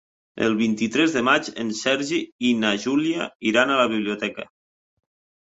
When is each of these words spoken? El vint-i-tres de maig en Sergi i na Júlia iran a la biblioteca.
El 0.45 0.53
vint-i-tres 0.61 1.11
de 1.17 1.21
maig 1.27 1.49
en 1.63 1.69
Sergi 1.81 2.23
i 2.49 2.55
na 2.63 2.73
Júlia 2.87 3.29
iran 3.53 3.75
a 3.75 3.79
la 3.83 3.87
biblioteca. 3.95 4.49